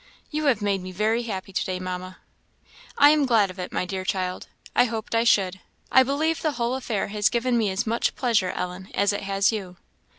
"You 0.31 0.45
have 0.45 0.63
made 0.63 0.81
me 0.81 0.91
very 0.91 1.21
happy 1.21 1.53
to 1.53 1.63
day, 1.63 1.77
Mamma." 1.79 2.17
"I 2.97 3.11
am 3.11 3.27
glad 3.27 3.51
of 3.51 3.59
it, 3.59 3.71
my 3.71 3.85
dear 3.85 4.03
child. 4.03 4.47
I 4.75 4.85
hoped 4.85 5.13
I 5.13 5.23
should. 5.23 5.59
I 5.91 6.01
believe 6.01 6.41
the 6.41 6.53
whole 6.53 6.73
affair 6.73 7.09
has 7.09 7.29
given 7.29 7.55
me 7.55 7.69
as 7.69 7.85
much 7.85 8.15
pleasure, 8.15 8.49
Ellen, 8.49 8.89
as 8.95 9.13
it 9.13 9.21
has 9.21 9.51
you." 9.51 9.77